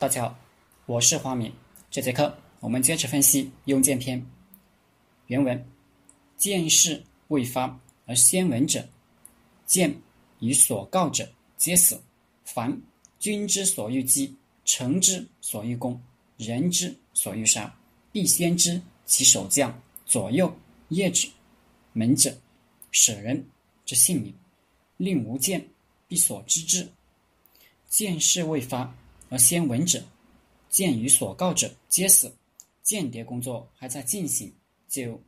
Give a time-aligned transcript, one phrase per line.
[0.00, 0.38] 大家好，
[0.86, 1.52] 我是花明。
[1.90, 4.26] 这节课我们接着分析用剑篇。
[5.26, 5.62] 原文：
[6.38, 8.88] 剑事未发而先闻者，
[9.66, 9.94] 剑
[10.38, 12.00] 与所告者皆死。
[12.46, 12.80] 凡
[13.18, 14.34] 君之所欲击，
[14.64, 16.00] 臣之所欲攻，
[16.38, 17.70] 人之所欲杀，
[18.10, 20.50] 必先知其守将、左右、
[20.88, 21.28] 业者、
[21.92, 22.34] 门者、
[22.90, 23.46] 舍人
[23.84, 24.34] 之性命，
[24.96, 25.62] 令无剑，
[26.08, 26.88] 必所知之。
[27.86, 28.96] 剑事未发
[29.30, 30.02] 而先闻者，
[30.68, 32.30] 见与所告者皆死。
[32.82, 34.52] 间谍工作还在进行，
[34.88, 35.18] 就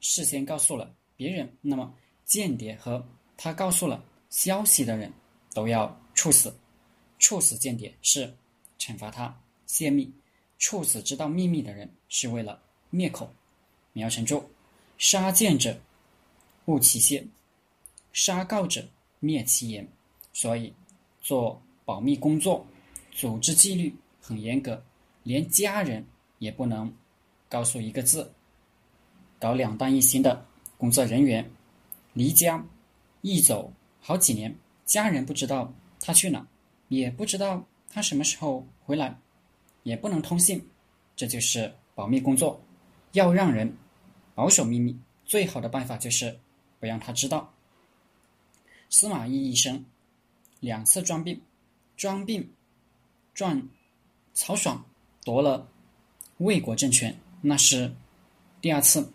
[0.00, 5.12] 事先告诉了别人，那么间谍和他告诉了消息的人
[5.52, 6.52] 都要处死。
[7.18, 8.34] 处死间谍是
[8.78, 10.10] 惩罚他泄密，
[10.58, 12.58] 处死知道秘密的人是为了
[12.88, 13.30] 灭口。
[13.92, 14.42] 苗成柱：
[14.96, 15.78] 杀间者，
[16.64, 17.22] 勿其泄；
[18.14, 18.88] 杀告者，
[19.18, 19.86] 灭其言。
[20.32, 20.72] 所以
[21.20, 22.64] 做保密工作，
[23.20, 24.82] 组织纪律很严格，
[25.24, 26.02] 连家人
[26.38, 26.90] 也不能
[27.50, 28.32] 告诉一个字。
[29.38, 30.42] 搞两弹一星的
[30.78, 31.50] 工作人员，
[32.14, 32.64] 离家
[33.20, 36.48] 一走好几年，家人不知道他去哪。
[36.88, 39.14] 也不知道他什么时候回来，
[39.82, 40.66] 也不能通信，
[41.14, 42.58] 这就是保密工作。
[43.12, 43.70] 要让人
[44.34, 46.34] 保守秘密，最好的办法就是
[46.78, 47.52] 不让他知道。
[48.88, 49.84] 司马懿一生
[50.60, 51.38] 两次装病，
[51.98, 52.50] 装病
[53.40, 53.66] 撞
[54.34, 54.84] 曹爽
[55.24, 55.66] 夺了
[56.36, 57.90] 魏国政权，那是
[58.60, 59.10] 第二次。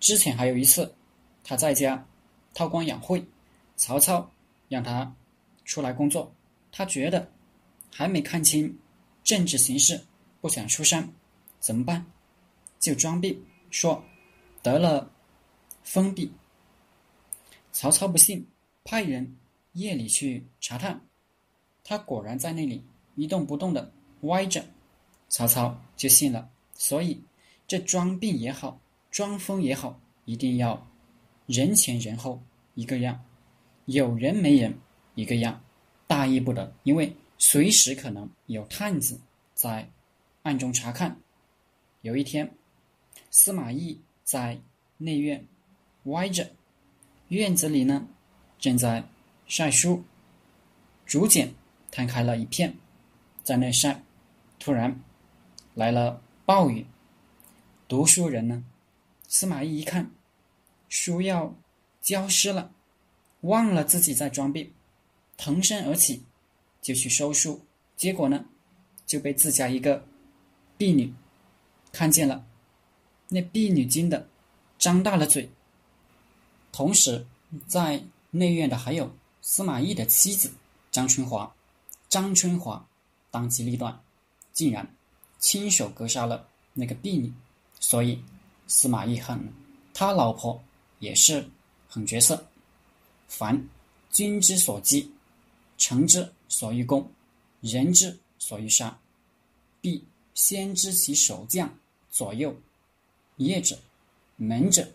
[0.00, 0.94] 之前还有一次，
[1.44, 2.02] 他在家
[2.54, 3.22] 韬光养晦，
[3.76, 4.30] 曹操
[4.70, 5.14] 让他
[5.66, 6.32] 出来工作。
[6.72, 7.30] 他觉得
[7.92, 8.74] 还没看清
[9.22, 10.02] 政治形势，
[10.40, 11.06] 不想出山，
[11.60, 12.02] 怎么办？
[12.78, 13.38] 就装病
[13.70, 14.02] 说
[14.62, 15.10] 得了
[15.82, 16.32] 封闭。
[17.72, 18.46] 曹操不信，
[18.84, 19.36] 派人
[19.72, 20.98] 夜里去查探，
[21.84, 22.82] 他果然在那里
[23.16, 24.64] 一动不动的歪着，
[25.28, 26.48] 曹操就信了。
[26.74, 27.20] 所以
[27.66, 28.78] 这装病也好，
[29.10, 30.86] 装疯也好，一定要
[31.46, 32.40] 人前人后
[32.74, 33.24] 一个样，
[33.86, 34.78] 有人没人
[35.16, 35.60] 一个样。
[36.06, 39.20] 大意不得，因为随时可能有探子
[39.54, 39.90] 在
[40.44, 41.18] 暗中查看。
[42.02, 42.54] 有一天，
[43.32, 44.60] 司马懿在
[44.98, 45.44] 内院
[46.04, 46.48] 歪着，
[47.28, 48.06] 院子里呢
[48.60, 49.02] 正在
[49.48, 50.04] 晒书，
[51.04, 51.52] 竹简
[51.90, 52.76] 摊开了一片，
[53.46, 54.02] 在那晒。
[54.58, 55.00] 突然
[55.74, 56.84] 来了暴雨，
[57.86, 58.64] 读书人呢，
[59.28, 60.10] 司马懿一看
[60.88, 61.54] 书要
[62.02, 62.72] 浇湿了，
[63.42, 64.72] 忘了自己在装病。
[65.36, 66.24] 腾身而起，
[66.82, 67.60] 就去收书，
[67.96, 68.46] 结果呢，
[69.06, 70.04] 就被自家一个
[70.76, 71.14] 婢女
[71.92, 72.44] 看见了。
[73.28, 74.28] 那婢女惊的
[74.76, 75.48] 张大了嘴。
[76.72, 77.24] 同时，
[77.68, 78.02] 在
[78.32, 80.50] 内院的还有司马懿的妻子
[80.90, 81.54] 张春华。
[82.08, 82.88] 张春华
[83.36, 84.00] 当机立断，
[84.54, 84.96] 竟然
[85.38, 87.30] 亲手格杀了那个婢女。
[87.78, 88.18] 所以，
[88.66, 89.38] 司马懿恨
[89.92, 90.58] 他老婆
[91.00, 91.46] 也是
[91.86, 92.46] 狠角色。
[93.28, 93.68] 凡
[94.10, 95.12] 君之所击。
[95.76, 97.06] 臣之所欲攻，
[97.60, 98.98] 人之所欲杀，
[99.82, 100.02] 必
[100.32, 101.70] 先知其守将、
[102.10, 102.58] 左右、
[103.36, 103.78] 业者、
[104.36, 104.90] 门者、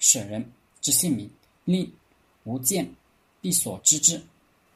[0.00, 0.44] 舍人
[0.80, 1.30] 之姓名，
[1.64, 1.88] 令
[2.42, 2.92] 无见，
[3.40, 4.20] 必所知之。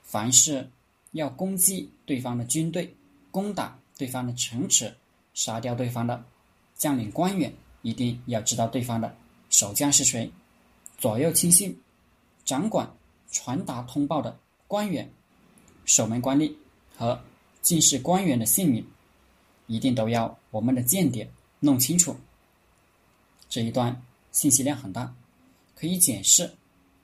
[0.04, 0.70] 凡是
[1.10, 2.94] 要攻击对方的军队、
[3.30, 4.94] 攻打对方的城池、
[5.34, 6.24] 杀掉对方的
[6.76, 7.52] 将领官员，
[7.82, 9.14] 一定要知道对方的
[9.50, 10.30] 守将是谁，
[10.98, 11.78] 左右亲信、
[12.44, 12.90] 掌管
[13.30, 15.10] 传达通报的官员。
[15.84, 16.52] 守门官吏
[16.98, 17.18] 和
[17.62, 18.86] 进士官员的姓名，
[19.66, 21.26] 一定都要我们的间谍
[21.60, 22.14] 弄清楚。
[23.48, 25.14] 这一段信息量很大，
[25.74, 26.54] 可以解释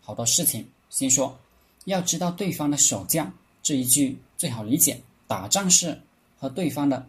[0.03, 0.69] 好多事情。
[0.91, 1.39] 先说，
[1.87, 5.01] 要知道对方的守将这一句最好理解。
[5.27, 5.99] 打仗是
[6.45, 7.09] 和对方的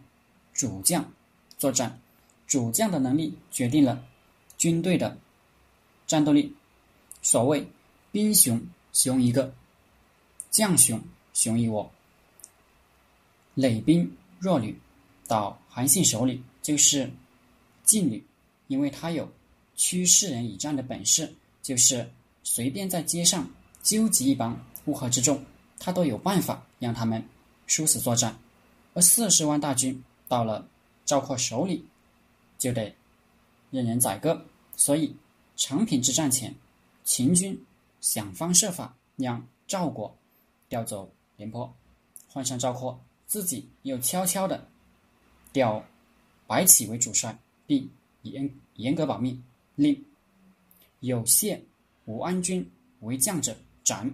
[0.54, 1.12] 主将
[1.58, 2.00] 作战，
[2.46, 4.02] 主将的能力决定了
[4.56, 5.14] 军队的
[6.06, 6.56] 战斗力。
[7.20, 7.68] 所谓
[8.10, 8.58] 兵熊
[8.94, 9.52] 熊一个，
[10.50, 10.98] 将熊。
[11.34, 11.92] 雄一窝，
[13.52, 14.74] 累兵弱旅，
[15.26, 17.12] 到韩信手里就是
[17.84, 18.24] 劲旅，
[18.68, 19.30] 因为他有
[19.74, 21.30] 驱世人以战的本事，
[21.62, 22.10] 就是
[22.42, 23.46] 随便在街上
[23.82, 25.44] 纠集一帮乌合之众，
[25.78, 27.22] 他都有办法让他们
[27.66, 28.34] 殊死作战。
[28.96, 30.66] 而四十万大军到了
[31.04, 31.84] 赵括手里，
[32.56, 32.96] 就得
[33.70, 34.42] 任人宰割。
[34.74, 35.14] 所以
[35.54, 36.54] 长平之战前，
[37.04, 37.62] 秦军
[38.00, 40.16] 想方设法让赵国
[40.70, 41.12] 调走。
[41.36, 41.70] 廉颇
[42.28, 44.66] 换上赵括，自己又悄悄的
[45.52, 45.84] 调
[46.46, 47.90] 白起为主帅，并
[48.22, 49.38] 严严格保密，
[49.74, 50.02] 令
[51.00, 51.62] 有谢
[52.06, 52.66] 武安君
[53.00, 53.54] 为将者
[53.84, 54.10] 斩。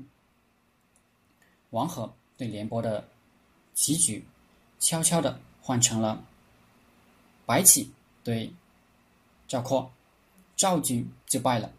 [1.71, 3.09] 王和对廉颇的
[3.73, 4.25] 棋局
[4.83, 6.25] 悄悄的换成了
[7.47, 7.93] 白起
[8.25, 8.53] 对
[9.47, 9.93] 赵括，
[10.57, 11.73] 赵军就败了。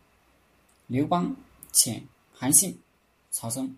[0.88, 1.36] 刘邦
[1.74, 2.02] 遣
[2.34, 2.80] 韩信、
[3.30, 3.78] 曹嵩、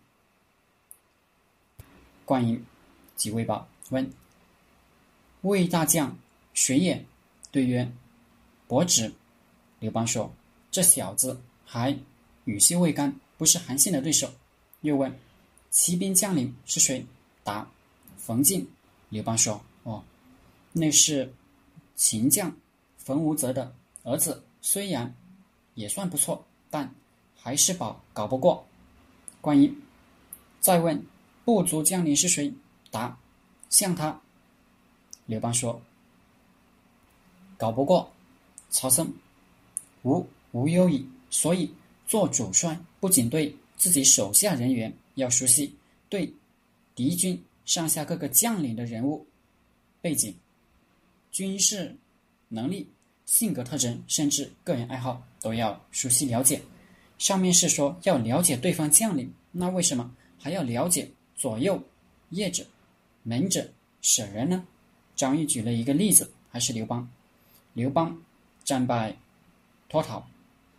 [2.24, 2.64] 灌婴
[3.16, 4.14] 及魏豹问
[5.42, 6.16] ：“魏大将
[6.54, 7.04] 谁也？”
[7.52, 7.92] 对曰
[8.68, 9.12] ：“伯侄。”
[9.80, 10.32] 刘邦说
[10.70, 11.98] ：“这小子还
[12.44, 14.32] 羽袖未干，不是韩信的对手。”
[14.82, 15.18] 又问
[15.72, 17.04] ：“骑兵将领是谁？”
[17.44, 17.68] 答
[18.20, 18.68] ：“冯敬。”
[19.16, 20.04] 刘邦说：“哦，
[20.74, 21.34] 那是
[21.96, 22.54] 秦将
[22.98, 23.74] 冯无泽的
[24.04, 25.16] 儿子，虽然
[25.74, 26.94] 也算不错，但
[27.34, 28.68] 还是保搞不过。”
[29.40, 29.74] 关羽
[30.60, 31.02] 再问
[31.46, 32.54] ：“部族将领是谁？”
[32.92, 33.18] 答
[33.72, 34.20] ：“像他。”
[35.28, 35.82] 刘邦说
[37.56, 38.12] ：“搞不过
[38.70, 39.14] 曹嵩，
[40.04, 41.08] 无无忧矣。
[41.30, 41.74] 所以
[42.06, 45.74] 做主帅，不仅对自己手下人员要熟悉，
[46.10, 46.34] 对
[46.94, 49.28] 敌军。”上下各个将领的人物
[50.02, 50.36] 背景、
[51.32, 51.96] 军事
[52.48, 52.90] 能力、
[53.26, 56.62] 性格特征，甚至个人爱好都要熟悉了解。
[57.18, 61.82] 上面是说要了解对方将领，那为什么还要了解左右
[62.30, 62.64] 业者、
[63.24, 63.68] 门者、
[64.02, 64.66] 舍人呢？
[65.16, 67.10] 张毅举了一个例子，还是刘邦。
[67.74, 68.22] 刘邦
[68.64, 69.18] 战败
[69.90, 70.26] 脱逃，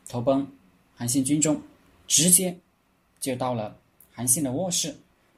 [0.09, 0.47] 投奔
[0.95, 1.61] 韩信军中，
[2.07, 2.57] 直接
[3.19, 3.77] 就到了
[4.13, 4.95] 韩信的卧室，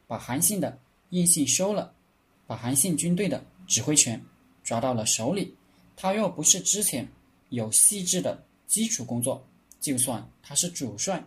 [0.06, 0.78] 把韩信的。
[1.10, 1.92] 印信收了，
[2.46, 4.22] 把韩信军队的指挥权
[4.62, 5.54] 抓到了手里。
[5.96, 7.08] 他若不是之前
[7.48, 9.44] 有细致的基础工作，
[9.80, 11.24] 就算他是主帅，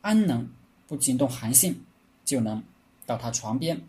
[0.00, 0.48] 安能
[0.86, 1.80] 不惊动韩信，
[2.24, 2.62] 就能
[3.06, 3.80] 到他床边？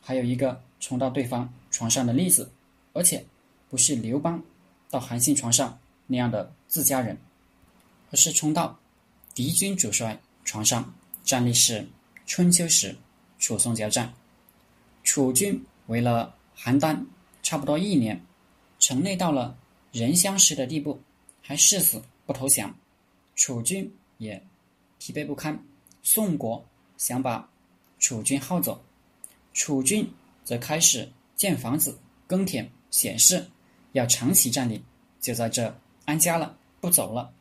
[0.00, 2.50] 还有一个冲到对方床上的例子，
[2.92, 3.24] 而且
[3.68, 4.42] 不是刘邦
[4.88, 7.18] 到韩信床上那样的自家人，
[8.10, 8.78] 而是冲到
[9.34, 10.94] 敌军主帅床上。
[11.24, 11.84] 战例是
[12.24, 12.96] 春秋时
[13.40, 14.14] 楚宋交战。
[15.16, 17.02] 楚军围了邯郸
[17.42, 18.22] 差不多一年，
[18.78, 19.56] 城内到了
[19.90, 21.00] 人相食的地步，
[21.40, 22.76] 还誓死不投降。
[23.34, 24.46] 楚军也
[24.98, 25.58] 疲惫不堪，
[26.02, 26.62] 宋国
[26.98, 27.48] 想把
[27.98, 28.78] 楚军耗走，
[29.54, 30.06] 楚军
[30.44, 33.42] 则开始建房子、耕田、显示
[33.92, 34.84] 要长期占领，
[35.18, 35.74] 就在这
[36.04, 37.32] 安家了，不走了。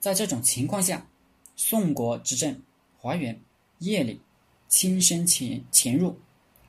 [0.00, 1.06] 在这种情况下，
[1.54, 2.60] 宋国执政
[2.98, 3.40] 华元
[3.78, 4.20] 夜里
[4.66, 6.18] 亲身潜潜入。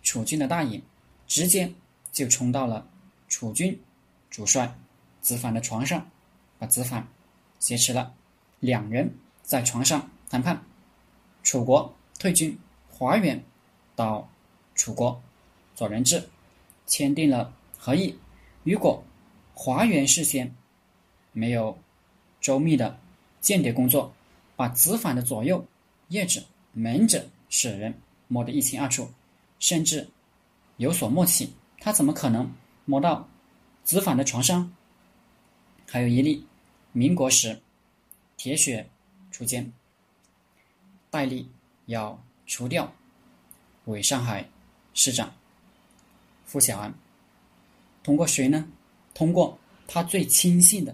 [0.03, 0.83] 楚军的大营，
[1.25, 1.73] 直接
[2.11, 2.87] 就冲到了
[3.27, 3.81] 楚军
[4.29, 4.77] 主帅
[5.21, 6.07] 子反的床上，
[6.59, 7.07] 把子反
[7.59, 8.13] 挟持了。
[8.59, 10.63] 两人在床上谈判，
[11.41, 12.57] 楚国退军，
[12.89, 13.43] 华元
[13.95, 14.29] 到
[14.75, 15.21] 楚国
[15.75, 16.29] 做人质，
[16.85, 18.17] 签订了和议。
[18.63, 19.03] 如果
[19.53, 20.55] 华元事先
[21.33, 21.77] 没有
[22.39, 22.97] 周密的
[23.41, 24.13] 间谍工作，
[24.55, 25.65] 把子反的左右
[26.07, 26.41] 业者、
[26.71, 27.93] 门者、使人
[28.29, 29.09] 摸得一清二楚。
[29.63, 30.09] 甚至
[30.75, 33.29] 有所默契，他怎么可能摸到
[33.85, 34.75] 子反的床上？
[35.89, 36.45] 还有一例，
[36.91, 37.61] 民国时，
[38.35, 38.89] 铁血
[39.31, 39.71] 锄奸，
[41.09, 41.49] 戴笠
[41.85, 42.93] 要除掉
[43.85, 44.49] 伪上海
[44.93, 45.33] 市长
[46.43, 46.93] 傅小安，
[48.03, 48.67] 通过谁呢？
[49.13, 49.57] 通过
[49.87, 50.93] 他最亲信的，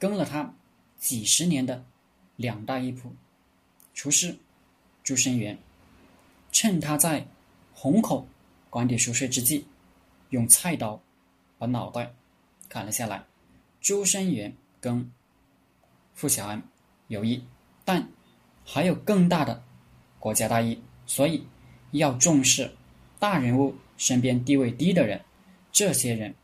[0.00, 0.52] 跟了他
[0.98, 1.84] 几十年的
[2.34, 3.02] 两大一仆
[3.94, 4.36] 厨师
[5.04, 5.56] 朱生元，
[6.50, 7.24] 趁他在。
[7.82, 8.26] 虹口
[8.68, 9.64] 官邸熟睡之际，
[10.28, 11.00] 用菜刀
[11.56, 12.12] 把脑袋
[12.68, 13.24] 砍了下来。
[13.80, 15.10] 朱生元跟
[16.12, 16.62] 傅小安
[17.08, 17.42] 有意，
[17.82, 18.06] 但
[18.66, 19.62] 还有更大的
[20.18, 21.46] 国家大义，所以
[21.92, 22.70] 要重视
[23.18, 25.18] 大人物身边地位低的人，
[25.72, 26.34] 这些人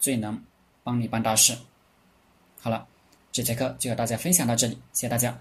[0.00, 0.42] 最能
[0.82, 1.54] 帮你办大事。
[2.58, 2.88] 好了，
[3.30, 5.38] 这节课就和大家分享到这里，谢谢大家。